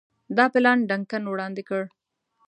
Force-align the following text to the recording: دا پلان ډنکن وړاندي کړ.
دا 0.37 0.45
پلان 0.53 0.77
ډنکن 0.89 1.23
وړاندي 1.27 1.63
کړ. 1.69 1.81